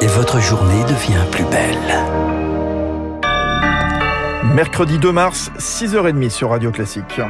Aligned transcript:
et 0.00 0.06
votre 0.06 0.40
journée 0.40 0.82
devient 0.84 1.24
plus 1.30 1.44
belle. 1.44 1.76
Mercredi 4.54 4.98
2 4.98 5.12
mars, 5.12 5.50
6h30 5.58 6.30
sur 6.30 6.50
Radio 6.50 6.70
Classique. 6.70 7.20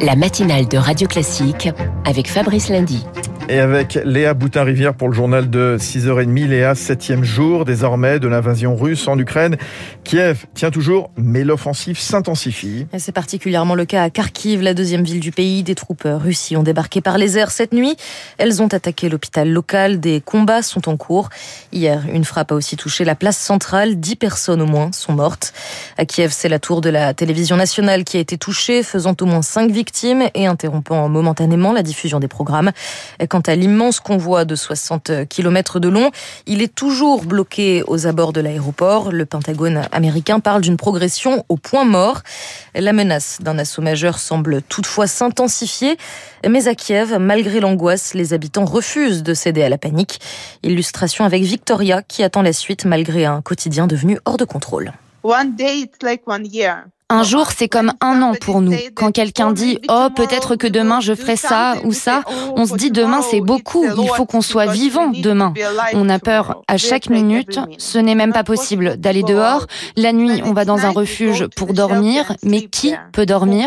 La 0.00 0.16
matinale 0.16 0.66
de 0.66 0.76
Radio 0.76 1.06
Classique 1.06 1.68
avec 2.04 2.28
Fabrice 2.28 2.68
Lundy 2.68 3.04
et 3.50 3.58
avec 3.58 3.98
Léa 4.04 4.32
Boutin-Rivière 4.32 4.94
pour 4.94 5.08
le 5.08 5.14
journal 5.14 5.50
de 5.50 5.76
6h30. 5.78 6.46
Léa, 6.46 6.76
septième 6.76 7.24
jour 7.24 7.64
désormais 7.64 8.20
de 8.20 8.28
l'invasion 8.28 8.76
russe 8.76 9.08
en 9.08 9.18
Ukraine. 9.18 9.56
Kiev 10.04 10.46
tient 10.54 10.70
toujours, 10.70 11.10
mais 11.16 11.42
l'offensive 11.42 11.98
s'intensifie. 11.98 12.86
C'est 12.96 13.12
particulièrement 13.12 13.74
le 13.74 13.84
cas 13.84 14.04
à 14.04 14.10
Kharkiv, 14.10 14.62
la 14.62 14.72
deuxième 14.72 15.02
ville 15.02 15.18
du 15.18 15.32
pays. 15.32 15.64
Des 15.64 15.74
troupes 15.74 16.06
russes 16.06 16.52
ont 16.56 16.62
débarqué 16.62 17.00
par 17.00 17.18
les 17.18 17.38
airs 17.38 17.50
cette 17.50 17.72
nuit. 17.72 17.96
Elles 18.38 18.62
ont 18.62 18.68
attaqué 18.68 19.08
l'hôpital 19.08 19.50
local. 19.50 19.98
Des 19.98 20.20
combats 20.20 20.62
sont 20.62 20.88
en 20.88 20.96
cours. 20.96 21.28
Hier, 21.72 22.04
une 22.12 22.24
frappe 22.24 22.52
a 22.52 22.54
aussi 22.54 22.76
touché 22.76 23.04
la 23.04 23.16
place 23.16 23.36
centrale. 23.36 23.98
Dix 23.98 24.14
personnes 24.14 24.62
au 24.62 24.66
moins 24.66 24.92
sont 24.92 25.12
mortes. 25.12 25.52
À 25.98 26.04
Kiev, 26.04 26.30
c'est 26.32 26.48
la 26.48 26.60
tour 26.60 26.80
de 26.80 26.88
la 26.88 27.14
télévision 27.14 27.56
nationale 27.56 28.04
qui 28.04 28.16
a 28.16 28.20
été 28.20 28.38
touchée, 28.38 28.84
faisant 28.84 29.16
au 29.20 29.26
moins 29.26 29.42
cinq 29.42 29.72
victimes 29.72 30.22
et 30.34 30.46
interrompant 30.46 31.08
momentanément 31.08 31.72
la 31.72 31.82
diffusion 31.82 32.20
des 32.20 32.28
programmes. 32.28 32.70
Quant 33.40 33.52
à 33.52 33.56
l'immense 33.56 34.00
convoi 34.00 34.44
de 34.44 34.54
60 34.54 35.26
km 35.30 35.80
de 35.80 35.88
long, 35.88 36.10
il 36.44 36.60
est 36.60 36.74
toujours 36.74 37.24
bloqué 37.24 37.82
aux 37.86 38.06
abords 38.06 38.34
de 38.34 38.42
l'aéroport. 38.42 39.12
Le 39.12 39.24
Pentagone 39.24 39.88
américain 39.92 40.40
parle 40.40 40.60
d'une 40.60 40.76
progression 40.76 41.46
au 41.48 41.56
point 41.56 41.86
mort. 41.86 42.20
La 42.74 42.92
menace 42.92 43.38
d'un 43.40 43.58
assaut 43.58 43.80
majeur 43.80 44.18
semble 44.18 44.60
toutefois 44.60 45.06
s'intensifier. 45.06 45.96
Mais 46.46 46.68
à 46.68 46.74
Kiev, 46.74 47.16
malgré 47.18 47.60
l'angoisse, 47.60 48.12
les 48.12 48.34
habitants 48.34 48.66
refusent 48.66 49.22
de 49.22 49.32
céder 49.32 49.62
à 49.62 49.70
la 49.70 49.78
panique. 49.78 50.20
Illustration 50.62 51.24
avec 51.24 51.42
Victoria 51.42 52.02
qui 52.02 52.22
attend 52.22 52.42
la 52.42 52.52
suite 52.52 52.84
malgré 52.84 53.24
un 53.24 53.40
quotidien 53.40 53.86
devenu 53.86 54.18
hors 54.26 54.36
de 54.36 54.44
contrôle. 54.44 54.92
One 55.22 55.56
day, 55.56 55.78
it's 55.78 56.02
like 56.02 56.28
one 56.28 56.44
year. 56.44 56.84
Un 57.12 57.24
jour, 57.24 57.48
c'est 57.50 57.66
comme 57.66 57.92
un 58.00 58.22
an 58.22 58.34
pour 58.40 58.60
nous. 58.60 58.76
Quand 58.94 59.10
quelqu'un 59.10 59.50
dit⁇ 59.50 59.74
Oh, 59.88 60.14
peut-être 60.14 60.54
que 60.54 60.68
demain 60.68 61.00
je 61.00 61.12
ferai 61.12 61.34
ça 61.34 61.74
ou 61.82 61.92
ça⁇ 61.92 62.20
on 62.54 62.66
se 62.66 62.74
dit 62.74 62.92
demain 62.92 63.20
c'est 63.20 63.40
beaucoup, 63.40 63.84
il 63.84 64.08
faut 64.14 64.26
qu'on 64.26 64.40
soit 64.40 64.66
vivant 64.66 65.08
demain. 65.08 65.52
On 65.92 66.08
a 66.08 66.20
peur 66.20 66.62
à 66.68 66.76
chaque 66.76 67.10
minute, 67.10 67.58
ce 67.78 67.98
n'est 67.98 68.14
même 68.14 68.32
pas 68.32 68.44
possible 68.44 68.96
d'aller 68.96 69.24
dehors. 69.24 69.66
La 69.96 70.12
nuit, 70.12 70.40
on 70.44 70.52
va 70.52 70.64
dans 70.64 70.86
un 70.86 70.90
refuge 70.90 71.48
pour 71.56 71.72
dormir, 71.72 72.36
mais 72.44 72.62
qui 72.62 72.94
peut 73.12 73.26
dormir? 73.26 73.66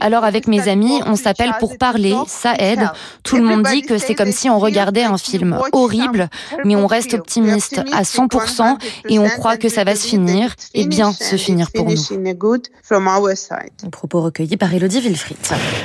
Alors 0.00 0.22
avec 0.22 0.46
mes 0.46 0.68
amis, 0.68 1.00
on 1.04 1.16
s'appelle 1.16 1.52
pour 1.58 1.76
parler, 1.78 2.14
ça 2.28 2.54
aide. 2.60 2.88
Tout 3.24 3.36
le 3.36 3.42
monde 3.42 3.64
dit 3.64 3.82
que 3.82 3.98
c'est 3.98 4.14
comme 4.14 4.30
si 4.30 4.48
on 4.48 4.60
regardait 4.60 5.02
un 5.02 5.18
film 5.18 5.58
horrible, 5.72 6.28
mais 6.64 6.76
on 6.76 6.86
reste 6.86 7.14
optimiste 7.14 7.80
à 7.92 8.02
100% 8.02 8.76
et 9.08 9.18
on 9.18 9.28
croit 9.30 9.56
que 9.56 9.68
ça 9.68 9.82
va 9.82 9.96
se 9.96 10.06
finir 10.06 10.54
et 10.74 10.86
bien 10.86 11.12
se 11.12 11.34
finir 11.34 11.72
pour 11.72 11.86
nous 11.86 11.96
from 12.84 13.08
our 13.08 13.30
side. 13.34 13.90
Propos 13.90 14.20
recueillis 14.20 14.58
par 14.58 14.72
Elodie 14.74 15.00
Wilfried. 15.00 15.38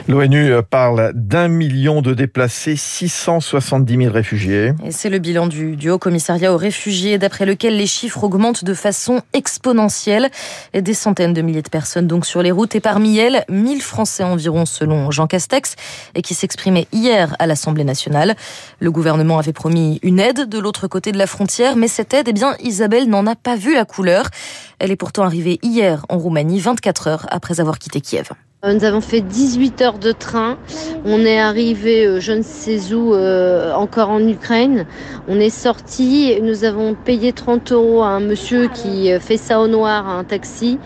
L'ONU 0.10 0.52
parle 0.70 1.14
d'un 1.16 1.48
million 1.48 2.02
de 2.02 2.14
déplacés, 2.14 2.76
670 2.76 3.98
000 3.98 4.14
réfugiés. 4.14 4.74
Et 4.84 4.92
c'est 4.92 5.10
le 5.10 5.20
bilan 5.20 5.48
du, 5.48 5.78
du 5.78 5.90
Haut 5.90 5.98
Commissariat 5.98 6.54
aux 6.54 6.58
réfugiés, 6.58 7.18
d'après 7.18 7.46
lequel 7.46 7.78
les 7.78 7.88
chiffres 7.88 8.26
augmentent 8.26 8.66
de 8.66 8.74
façon 8.74 9.22
exponentielle. 9.32 10.30
Et 10.74 10.82
des 10.82 10.94
centaines 10.94 11.34
de 11.34 11.42
milliers 11.42 11.62
de 11.62 11.70
personnes 11.70 12.06
donc 12.06 12.26
sur 12.26 12.44
les 12.44 12.52
routes 12.52 12.76
et 12.76 12.82
parmi 12.82 13.18
elles, 13.18 13.46
1000 13.48 13.82
Français 13.82 14.24
environ 14.24 14.66
selon 14.66 15.10
Jean 15.10 15.28
Castex, 15.28 15.76
et 16.16 16.22
qui 16.22 16.34
s'exprimait 16.34 16.88
hier 16.92 17.34
à 17.40 17.48
l'Assemblée 17.48 17.86
nationale. 17.86 18.36
Le 18.80 18.92
gouvernement 18.92 19.40
avait 19.40 19.54
promis 19.54 20.00
une 20.04 20.20
aide 20.20 20.50
de 20.50 20.60
l'autre 20.60 20.88
côté 20.88 21.14
de 21.14 21.18
la 21.18 21.28
frontière, 21.28 21.78
mais 21.78 21.88
cette 21.88 22.14
aide, 22.14 22.28
eh 22.28 22.34
bien, 22.34 22.56
Isabelle 22.62 23.08
n'en 23.08 23.26
a 23.26 23.36
pas 23.38 23.56
vu 23.56 23.74
la 23.74 23.86
couleur. 23.86 24.26
Elle 24.80 24.92
est 24.92 24.98
pourtant 24.98 25.24
arrivée 25.24 25.60
hier 25.62 26.06
en 26.10 26.18
Roumanie, 26.18 26.60
24 26.60 26.89
heures 27.08 27.26
après 27.30 27.60
avoir 27.60 27.80
quitté 27.80 28.02
Kiev. 28.02 28.30
Euh, 28.66 28.74
nous 28.74 28.84
avons 28.84 29.00
fait 29.00 29.22
18 29.22 29.82
heures 29.82 30.00
de 30.00 30.12
train. 30.12 30.58
On 31.06 31.22
est 31.22 31.40
arrivé, 31.40 32.06
euh, 32.06 32.20
je 32.20 32.34
ne 32.34 32.42
sais 32.42 32.94
où, 32.94 33.14
euh, 33.14 33.74
encore 33.74 34.10
en 34.10 34.20
Ukraine. 34.28 34.86
On 35.30 35.40
est 35.40 35.50
sorti. 35.50 36.38
Nous 36.42 36.66
avons 36.66 36.94
payé 36.94 37.32
30 37.32 37.72
euros 37.72 38.04
à 38.04 38.08
un 38.08 38.20
monsieur 38.20 38.68
qui 38.68 39.18
fait 39.22 39.38
ça 39.38 39.62
au 39.62 39.68
noir, 39.68 40.10
un 40.10 40.26
taxi. 40.26 40.78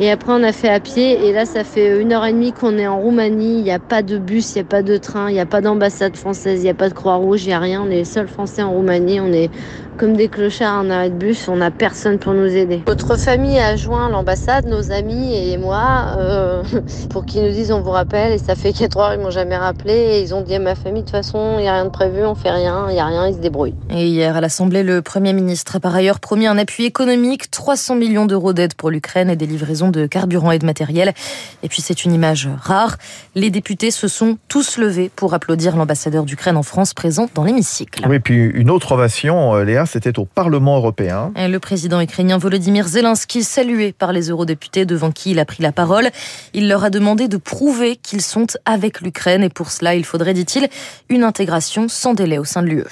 Et 0.00 0.10
après, 0.10 0.32
on 0.32 0.42
a 0.42 0.50
fait 0.50 0.70
à 0.70 0.80
pied. 0.80 1.24
Et 1.24 1.32
là, 1.32 1.46
ça 1.46 1.62
fait 1.62 2.00
une 2.00 2.12
heure 2.12 2.24
et 2.24 2.32
demie 2.32 2.52
qu'on 2.52 2.78
est 2.78 2.86
en 2.88 2.98
Roumanie. 2.98 3.58
Il 3.58 3.62
n'y 3.62 3.70
a 3.70 3.78
pas 3.78 4.02
de 4.02 4.18
bus, 4.18 4.50
il 4.50 4.54
n'y 4.56 4.62
a 4.62 4.64
pas 4.64 4.82
de 4.82 4.96
train, 4.96 5.30
il 5.30 5.34
n'y 5.34 5.40
a 5.40 5.46
pas 5.46 5.60
d'ambassade 5.60 6.16
française, 6.16 6.58
il 6.58 6.64
n'y 6.64 6.68
a 6.68 6.74
pas 6.74 6.88
de 6.88 6.94
Croix-Rouge, 6.94 7.44
il 7.44 7.48
n'y 7.50 7.52
a 7.52 7.60
rien. 7.60 7.80
On 7.80 7.86
est 7.86 7.98
les 7.98 8.04
seuls 8.04 8.26
Français 8.26 8.64
en 8.64 8.72
Roumanie. 8.72 9.20
On 9.20 9.32
est 9.32 9.50
comme 9.96 10.16
des 10.16 10.26
clochards 10.26 10.80
en 10.80 10.90
arrêt 10.90 11.10
de 11.10 11.14
bus. 11.14 11.46
On 11.46 11.54
n'a 11.54 11.70
personne 11.70 12.18
pour 12.18 12.34
nous 12.34 12.48
aider. 12.56 12.82
Notre 12.88 13.16
famille 13.16 13.56
a 13.60 13.76
joint 13.76 14.08
l'ambassade, 14.08 14.66
nos 14.66 14.90
amis 14.90 15.32
et 15.32 15.56
moi, 15.58 16.16
euh, 16.18 16.64
pour 17.10 17.24
qu'ils 17.24 17.44
nous 17.44 17.52
disent 17.52 17.70
on 17.70 17.80
vous 17.80 17.92
rappelle. 17.92 18.32
Et 18.32 18.38
ça 18.38 18.56
fait 18.56 18.72
4 18.72 18.98
heures, 18.98 19.14
ils 19.14 19.20
m'ont 19.20 19.30
jamais 19.30 19.56
rappelé. 19.56 19.92
Et 19.92 20.22
ils 20.22 20.34
ont 20.34 20.40
dit 20.40 20.56
à 20.56 20.58
ma 20.58 20.74
famille, 20.74 21.02
de 21.02 21.06
toute 21.06 21.16
façon, 21.16 21.54
il 21.58 21.62
n'y 21.62 21.68
a 21.68 21.74
rien 21.74 21.84
de 21.84 21.90
prévu, 21.90 22.24
on 22.24 22.34
fait 22.34 22.50
rien, 22.50 22.86
il 22.88 22.94
n'y 22.94 23.00
a 23.00 23.06
rien, 23.06 23.28
ils 23.28 23.34
se 23.34 23.38
débrouillent. 23.38 23.76
Et 23.90 24.08
hier, 24.08 24.36
à 24.36 24.40
l'Assemblée, 24.40 24.82
le 24.82 25.02
Premier 25.02 25.32
ministre 25.32 25.76
a 25.76 25.80
par 25.80 25.94
ailleurs 25.94 26.18
promis 26.18 26.48
un 26.48 26.58
appui 26.58 26.84
économique, 26.84 27.48
300 27.52 27.94
millions 27.94 28.26
d'euros 28.26 28.52
d'aide 28.52 28.74
pour 28.74 28.90
l'Ukraine 28.90 29.30
et 29.30 29.36
des 29.36 29.46
livraisons 29.46 29.83
de 29.88 30.06
carburant 30.06 30.50
et 30.50 30.58
de 30.58 30.66
matériel. 30.66 31.14
Et 31.62 31.68
puis 31.68 31.82
c'est 31.82 32.04
une 32.04 32.12
image 32.12 32.48
rare. 32.60 32.96
Les 33.34 33.50
députés 33.50 33.90
se 33.90 34.08
sont 34.08 34.38
tous 34.48 34.78
levés 34.78 35.10
pour 35.14 35.34
applaudir 35.34 35.76
l'ambassadeur 35.76 36.24
d'Ukraine 36.24 36.56
en 36.56 36.62
France 36.62 36.94
présent 36.94 37.28
dans 37.34 37.44
l'hémicycle. 37.44 38.06
Oui, 38.08 38.18
puis 38.18 38.36
une 38.36 38.70
autre 38.70 38.92
ovation, 38.92 39.54
euh, 39.54 39.64
Léa, 39.64 39.86
c'était 39.86 40.18
au 40.18 40.24
Parlement 40.24 40.76
européen. 40.76 41.32
le 41.36 41.58
président 41.58 42.00
ukrainien 42.00 42.38
Volodymyr 42.38 42.86
Zelensky, 42.86 43.42
salué 43.42 43.92
par 43.92 44.12
les 44.12 44.30
eurodéputés 44.30 44.84
devant 44.84 45.10
qui 45.10 45.32
il 45.32 45.38
a 45.38 45.44
pris 45.44 45.62
la 45.62 45.72
parole, 45.72 46.10
il 46.52 46.68
leur 46.68 46.84
a 46.84 46.90
demandé 46.90 47.28
de 47.28 47.36
prouver 47.36 47.96
qu'ils 47.96 48.22
sont 48.22 48.46
avec 48.64 49.00
l'Ukraine 49.00 49.42
et 49.42 49.48
pour 49.48 49.70
cela, 49.70 49.94
il 49.94 50.04
faudrait, 50.04 50.34
dit-il, 50.34 50.68
une 51.08 51.24
intégration 51.24 51.88
sans 51.88 52.14
délai 52.14 52.38
au 52.38 52.44
sein 52.44 52.62
de 52.62 52.68
l'UE. 52.68 52.84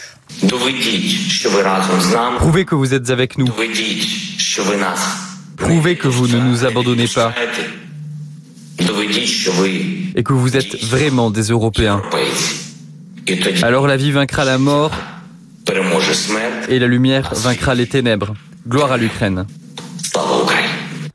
Prouvez 2.39 2.65
que 2.65 2.75
vous 2.75 2.95
êtes 2.95 3.11
avec 3.11 3.39
nous. 3.39 3.47
Prouvez 5.63 5.97
que 5.97 6.09
vous 6.09 6.29
ne 6.29 6.39
nous 6.39 6.65
abandonnez 6.65 7.09
pas 7.09 7.35
et 10.15 10.23
que 10.23 10.33
vous 10.33 10.57
êtes 10.57 10.83
vraiment 10.85 11.31
des 11.31 11.49
Européens. 11.49 12.03
Alors 13.63 13.87
la 13.87 13.97
vie 13.97 14.11
vaincra 14.11 14.45
la 14.45 14.59
mort 14.59 14.93
et 16.69 16.79
la 16.79 16.87
lumière 16.87 17.33
vaincra 17.35 17.75
les 17.75 17.87
ténèbres. 17.87 18.35
Gloire 18.69 18.93
à 18.93 18.97
l'Ukraine. 18.97 19.47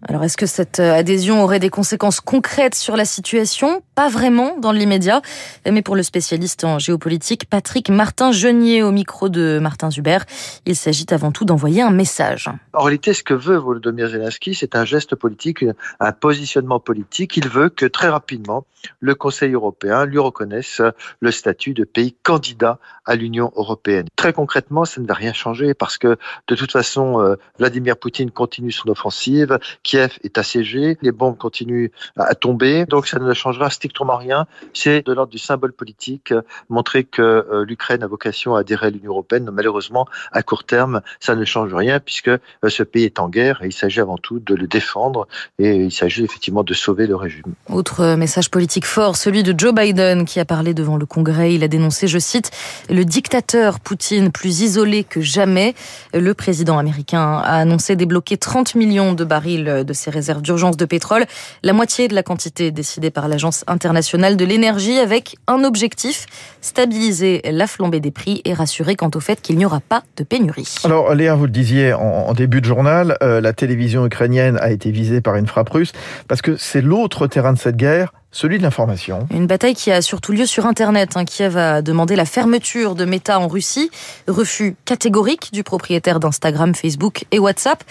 Alors 0.09 0.23
est-ce 0.23 0.38
que 0.38 0.45
cette 0.45 0.79
euh, 0.79 0.94
adhésion 0.94 1.44
aurait 1.44 1.59
des 1.59 1.69
conséquences 1.69 2.22
concrètes 2.22 2.75
sur 2.75 2.95
la 2.95 3.03
situation? 3.03 3.81
Pas 3.94 4.07
vraiment 4.07 4.56
dans 4.57 4.72
l'immédiat, 4.72 5.22
mais 5.69 5.81
pour 5.81 5.97
le 5.97 6.03
spécialiste 6.03 6.63
en 6.63 6.79
géopolitique 6.79 7.50
Patrick 7.50 7.90
Martin-Genier 7.90 8.84
au 8.84 8.91
micro 8.91 9.28
de 9.28 9.59
Martin 9.62 9.91
Zuber, 9.91 10.19
il 10.66 10.78
s'agit 10.78 11.07
avant 11.12 11.31
tout 11.31 11.44
d'envoyer 11.44 11.81
un 11.81 11.91
message. 11.91 12.50
En 12.73 12.84
réalité, 12.84 13.13
ce 13.13 13.23
que 13.23 13.34
veut 13.34 13.57
Volodymyr 13.57 14.07
Zelensky, 14.07 14.56
c'est 14.56 14.75
un 14.75 14.85
geste 14.85 15.16
politique, 15.16 15.66
un 16.00 16.12
positionnement 16.13 16.79
politique. 16.79 17.35
Il 17.35 17.50
veut 17.50 17.69
que 17.69 17.85
très 17.85 18.07
rapidement, 18.07 18.66
le 19.00 19.16
Conseil 19.16 19.53
européen 19.53 20.06
lui 20.06 20.19
reconnaisse 20.19 20.81
le 21.19 21.31
statut 21.31 21.73
de 21.73 21.84
pays 21.84 22.16
candidat 22.23 22.79
à 23.06 23.16
l'Union 23.16 23.51
européenne. 23.56 24.06
Très 24.16 24.34
concrètement, 24.34 24.85
ça 24.85 25.01
ne 25.01 25.07
va 25.07 25.13
rien 25.13 25.34
changer 25.34 25.73
parce 25.73 25.97
que 25.97 26.17
de 26.47 26.56
toute 26.56 26.72
façon, 26.72 27.19
euh, 27.22 27.35
Vladimir 27.57 27.97
Poutine 27.97 28.31
continue 28.31 28.72
son 28.72 28.90
offensive, 28.90 29.57
Kiev 29.97 30.19
est 30.24 30.38
assiégé, 30.38 30.97
les 31.02 31.12
bombes 31.12 31.38
continuent 31.38 31.90
à 32.18 32.35
tomber, 32.35 32.85
donc 32.85 33.08
ça 33.08 33.18
ne 33.18 33.34
changera 33.34 33.72
strictement 33.72 34.16
rien. 34.16 34.46
C'est 34.74 35.03
de 35.06 35.12
l'ordre 35.12 35.32
du 35.32 35.40
symbole 35.40 35.73
politique, 35.73 36.34
montrer 36.70 37.03
que 37.03 37.22
euh, 37.22 37.66
l'Ukraine 37.66 38.03
a 38.03 38.08
vocation 38.08 38.55
à 38.55 38.59
adhérer 38.59 38.88
à 38.88 38.90
l'Union 38.91 39.11
européenne. 39.11 39.49
Malheureusement, 39.52 40.08
à 40.32 40.44
court 40.44 40.66
terme, 40.66 41.02
ça 41.20 41.35
ne 41.35 41.46
change 41.46 41.73
rien 41.73 41.99
puisque 41.99 42.28
euh, 42.28 42.40
ce 42.67 42.84
pays 42.84 43.05
est 43.05 43.20
en 43.20 43.28
guerre 43.28 43.64
et 43.64 43.67
il 43.67 43.73
s'agit 43.73 43.99
avant 43.99 44.17
tout 44.17 44.40
de 44.40 44.53
le 44.53 44.67
défendre 44.67 45.28
et 45.58 45.76
il 45.76 45.91
s'agit 45.91 46.23
effectivement 46.23 46.64
de 46.64 46.76
sauver 46.76 47.08
le 47.08 47.16
régime. 47.16 47.55
Autre 47.70 48.16
message 48.16 48.52
politique 48.52 48.85
fort, 48.85 49.16
celui 49.16 49.41
de 49.41 49.58
Joe 49.58 49.73
Biden 49.73 50.26
qui 50.26 50.40
a 50.40 50.46
parlé 50.46 50.76
devant 50.76 50.97
le 50.97 51.08
Congrès. 51.08 51.55
Il 51.55 51.64
a 51.64 51.67
dénoncé, 51.67 52.08
je 52.08 52.20
cite, 52.20 52.52
le 52.90 53.03
dictateur 53.03 53.79
Poutine 53.79 54.32
plus 54.32 54.61
isolé 54.61 55.03
que 55.03 55.22
jamais. 55.22 55.73
Le 56.14 56.34
président 56.35 56.78
américain 56.78 57.41
a 57.43 57.55
annoncé 57.55 57.96
débloquer 57.96 58.38
30 58.38 58.76
millions 58.76 59.14
de 59.14 59.23
barils 59.23 59.84
de 59.87 59.93
ses 59.93 60.11
réserves 60.11 60.43
d'urgence 60.43 60.78
de 60.78 60.85
pétrole, 60.85 61.25
la 61.63 61.73
moitié 61.73 62.07
de 62.07 62.13
la 62.13 62.22
quantité 62.22 62.69
décidée 62.69 63.09
par 63.09 63.28
l'Agence 63.28 63.63
internationale 63.66 64.37
de 64.37 64.45
l'énergie 64.45 64.99
avec 64.99 65.37
un 65.47 65.63
objectif, 65.63 66.28
stabiliser 66.61 67.41
la 67.45 67.66
flambée 67.66 67.99
des 67.99 68.11
prix 68.11 68.41
et 68.45 68.53
rassurer 68.53 68.95
quant 68.95 69.09
au 69.16 69.19
fait 69.19 69.41
qu'il 69.41 69.57
n'y 69.57 69.66
aura 69.66 69.79
pas 69.79 70.03
de 70.17 70.23
pénurie. 70.23 70.75
Alors 70.84 71.16
Léa, 71.16 71.34
vous 71.34 71.45
le 71.45 71.51
disiez 71.51 71.93
en, 71.93 72.34
début 72.34 72.61
de 72.61 72.66
journal, 72.66 73.17
euh, 73.23 73.41
la 73.41 73.53
télévision 73.53 74.05
ukrainienne 74.05 74.59
a 74.61 74.69
été 74.69 74.91
visée 74.91 75.22
par 75.22 75.35
une 75.35 75.47
frappe 75.47 75.69
russe 75.69 75.93
parce 76.28 76.43
que 76.43 76.55
c'est 76.57 76.81
l'autre 76.81 77.25
terrain 77.25 77.53
de 77.53 77.57
cette 77.57 77.78
guerre 77.78 78.13
celui 78.32 78.58
de 78.58 78.64
l'information. 78.64 79.28
Une 79.32 79.47
bataille 79.47 79.74
qui 79.74 79.90
a 79.90 80.02
surtout 80.02 80.34
lieu 80.34 80.46
sur 80.46 80.66
Internet. 80.66 81.16
Hein. 81.16 81.24
Kiev 81.24 81.58
a 81.58 81.82
demandé 81.82 82.16
la 82.16 82.26
fermeture 82.26 82.94
de 82.94 83.06
Meta 83.06 83.40
en 83.40 83.47
Russie. 83.47 83.90
Refus 84.28 84.76
catégorique 84.85 85.53
du 85.53 85.64
propriétaire 85.64 86.20
d'Instagram, 86.20 86.76
Facebook 86.76 87.26
et 87.32 87.40
WhatsApp, 87.40 87.84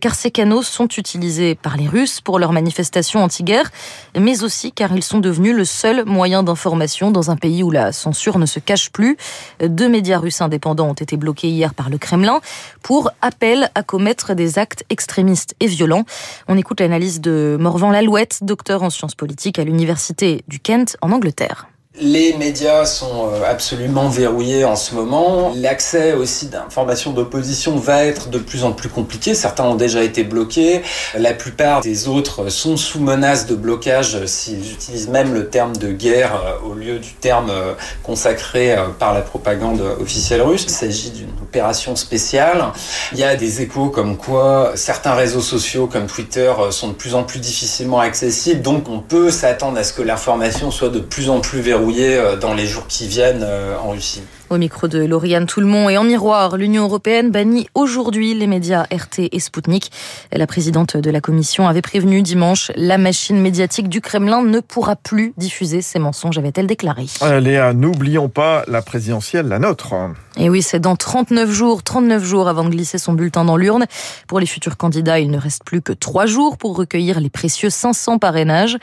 car 0.00 0.14
ces 0.14 0.30
canaux 0.30 0.62
sont 0.62 0.88
utilisés 0.96 1.56
par 1.56 1.76
les 1.76 1.88
Russes 1.88 2.20
pour 2.20 2.38
leurs 2.38 2.52
manifestations 2.52 3.22
anti-guerre, 3.22 3.70
mais 4.18 4.44
aussi 4.44 4.72
car 4.72 4.94
ils 4.94 5.02
sont 5.02 5.18
devenus 5.18 5.56
le 5.56 5.64
seul 5.64 6.04
moyen 6.04 6.42
d'information 6.42 7.10
dans 7.10 7.30
un 7.30 7.36
pays 7.36 7.62
où 7.62 7.70
la 7.70 7.92
censure 7.92 8.38
ne 8.38 8.46
se 8.46 8.60
cache 8.60 8.90
plus. 8.90 9.16
Deux 9.60 9.88
médias 9.88 10.18
russes 10.18 10.40
indépendants 10.40 10.88
ont 10.88 10.94
été 10.94 11.16
bloqués 11.16 11.48
hier 11.48 11.74
par 11.74 11.90
le 11.90 11.98
Kremlin 11.98 12.40
pour 12.82 13.10
appel 13.22 13.70
à 13.74 13.82
commettre 13.82 14.34
des 14.34 14.58
actes 14.58 14.84
extrémistes 14.88 15.54
et 15.58 15.66
violents. 15.66 16.04
On 16.46 16.56
écoute 16.56 16.80
l'analyse 16.80 17.20
de 17.20 17.56
Morvan 17.58 17.90
Lalouette, 17.90 18.38
docteur 18.42 18.82
en 18.84 18.90
sciences 18.90 19.16
politiques 19.16 19.58
à 19.58 19.64
l'Université 19.64 19.79
l'université 19.80 20.44
du 20.46 20.60
Kent 20.60 20.98
en 21.00 21.10
Angleterre. 21.10 21.69
Les 21.98 22.34
médias 22.34 22.86
sont 22.86 23.30
euh, 23.32 23.42
absolument 23.44 24.08
verrouillés 24.08 24.64
en 24.64 24.76
ce 24.76 24.94
moment. 24.94 25.52
L'accès 25.56 26.12
aussi 26.12 26.46
d'informations 26.46 27.10
d'opposition 27.10 27.74
va 27.74 28.04
être 28.04 28.30
de 28.30 28.38
plus 28.38 28.62
en 28.62 28.70
plus 28.70 28.88
compliqué. 28.88 29.34
Certains 29.34 29.64
ont 29.64 29.74
déjà 29.74 30.04
été 30.04 30.22
bloqués. 30.22 30.82
La 31.18 31.34
plupart 31.34 31.80
des 31.80 32.06
autres 32.06 32.48
sont 32.48 32.76
sous 32.76 33.00
menace 33.00 33.46
de 33.46 33.56
blocage 33.56 34.24
s'ils 34.26 34.70
utilisent 34.70 35.08
même 35.08 35.34
le 35.34 35.48
terme 35.48 35.76
de 35.78 35.90
guerre 35.90 36.36
euh, 36.36 36.68
au 36.68 36.74
lieu 36.74 37.00
du 37.00 37.12
terme 37.14 37.50
euh, 37.50 37.74
consacré 38.04 38.76
par 39.00 39.12
la 39.12 39.22
propagande 39.22 39.80
officielle 40.00 40.42
russe. 40.42 40.66
Il 40.68 40.70
s'agit 40.70 41.10
d'une 41.10 41.32
opération 41.42 41.96
spéciale. 41.96 42.66
Il 43.10 43.18
y 43.18 43.24
a 43.24 43.34
des 43.34 43.62
échos 43.62 43.88
comme 43.88 44.16
quoi 44.16 44.74
certains 44.76 45.14
réseaux 45.14 45.40
sociaux 45.40 45.88
comme 45.88 46.06
Twitter 46.06 46.52
sont 46.70 46.88
de 46.88 46.94
plus 46.94 47.16
en 47.16 47.24
plus 47.24 47.40
difficilement 47.40 47.98
accessibles. 47.98 48.62
Donc 48.62 48.88
on 48.88 49.00
peut 49.00 49.32
s'attendre 49.32 49.76
à 49.76 49.82
ce 49.82 49.92
que 49.92 50.02
l'information 50.02 50.70
soit 50.70 50.88
de 50.88 51.00
plus 51.00 51.30
en 51.30 51.40
plus 51.40 51.60
verrouillée 51.60 51.79
euh, 51.88 52.36
dans 52.36 52.54
les 52.54 52.66
jours 52.66 52.86
qui 52.86 53.06
viennent 53.08 53.44
euh, 53.44 53.76
en 53.78 53.90
Russie. 53.90 54.22
Au 54.50 54.58
micro 54.58 54.88
de 54.88 54.98
Lauriane 54.98 55.46
Toulmont 55.46 55.88
et 55.88 55.96
en 55.96 56.02
miroir, 56.02 56.56
l'Union 56.56 56.82
européenne 56.82 57.30
bannit 57.30 57.68
aujourd'hui 57.74 58.34
les 58.34 58.48
médias 58.48 58.82
RT 58.92 59.28
et 59.30 59.38
Sputnik. 59.38 59.92
La 60.32 60.48
présidente 60.48 60.96
de 60.96 61.08
la 61.08 61.20
commission 61.20 61.68
avait 61.68 61.82
prévenu 61.82 62.20
dimanche 62.20 62.72
la 62.74 62.98
machine 62.98 63.40
médiatique 63.40 63.88
du 63.88 64.00
Kremlin 64.00 64.42
ne 64.42 64.58
pourra 64.58 64.96
plus 64.96 65.34
diffuser 65.36 65.82
ces 65.82 66.00
mensonges, 66.00 66.36
avait-elle 66.36 66.66
déclaré. 66.66 67.06
Léa, 67.40 67.74
n'oublions 67.74 68.28
pas 68.28 68.64
la 68.66 68.82
présidentielle, 68.82 69.46
la 69.46 69.60
nôtre. 69.60 69.94
Et 70.36 70.50
oui, 70.50 70.62
c'est 70.62 70.80
dans 70.80 70.96
39 70.96 71.50
jours, 71.50 71.84
39 71.84 72.24
jours 72.24 72.48
avant 72.48 72.64
de 72.64 72.70
glisser 72.70 72.98
son 72.98 73.12
bulletin 73.12 73.44
dans 73.44 73.56
l'urne. 73.56 73.86
Pour 74.26 74.40
les 74.40 74.46
futurs 74.46 74.76
candidats, 74.76 75.20
il 75.20 75.30
ne 75.30 75.38
reste 75.38 75.62
plus 75.64 75.80
que 75.80 75.92
3 75.92 76.26
jours 76.26 76.56
pour 76.56 76.76
recueillir 76.76 77.20
les 77.20 77.30
précieux 77.30 77.70
500 77.70 78.18
parrainages. 78.18 78.78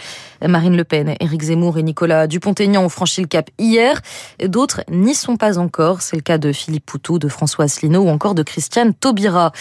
Marine 0.46 0.78
Le 0.78 0.84
Pen, 0.86 1.16
Éric 1.20 1.42
Zemmour 1.44 1.78
et 1.78 1.84
Nicolas 1.84 2.28
Dupont-Aignan 2.28 2.84
ont 2.84 2.90
franchi 2.90 3.20
le 3.20 3.28
cap 3.28 3.50
hier. 3.60 4.02
D'autres 4.46 4.82
n'y 4.90 5.16
sont 5.16 5.36
encore. 5.58 6.02
C'est 6.02 6.16
le 6.16 6.22
cas 6.22 6.38
de 6.38 6.52
Philippe 6.52 6.86
Poutou, 6.86 7.20
de 7.20 7.28
François 7.28 7.66
Asselineau 7.66 8.02
ou 8.02 8.10
encore 8.10 8.36
de 8.36 8.44
Christiane 8.44 8.94
Taubira. 8.94 9.52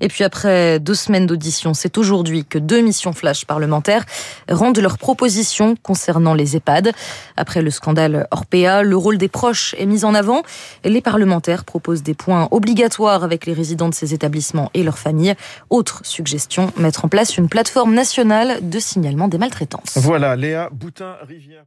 Et 0.00 0.08
puis 0.08 0.24
après 0.24 0.78
deux 0.80 0.94
semaines 0.94 1.26
d'audition, 1.26 1.74
c'est 1.74 1.98
aujourd'hui 1.98 2.44
que 2.44 2.58
deux 2.58 2.80
missions 2.80 3.12
flash 3.12 3.44
parlementaires 3.44 4.04
rendent 4.48 4.78
leurs 4.78 4.98
propositions 4.98 5.76
concernant 5.82 6.34
les 6.34 6.56
EHPAD. 6.56 6.92
Après 7.36 7.62
le 7.62 7.70
scandale 7.70 8.26
Orpea, 8.30 8.82
le 8.82 8.96
rôle 8.96 9.18
des 9.18 9.28
proches 9.28 9.74
est 9.78 9.86
mis 9.86 10.04
en 10.04 10.14
avant. 10.14 10.42
Les 10.84 11.00
parlementaires 11.00 11.64
proposent 11.64 12.02
des 12.02 12.14
points 12.14 12.48
obligatoires 12.50 13.24
avec 13.24 13.46
les 13.46 13.52
résidents 13.52 13.88
de 13.88 13.94
ces 13.94 14.14
établissements 14.14 14.70
et 14.74 14.82
leurs 14.82 14.98
familles. 14.98 15.34
Autre 15.70 16.00
suggestion, 16.04 16.72
mettre 16.76 17.04
en 17.04 17.08
place 17.08 17.36
une 17.36 17.48
plateforme 17.48 17.94
nationale 17.94 18.58
de 18.62 18.78
signalement 18.78 19.28
des 19.28 19.38
maltraitances. 19.38 19.96
Voilà, 19.96 20.36
Léa 20.36 20.68
Boutin-Rivière. 20.72 21.64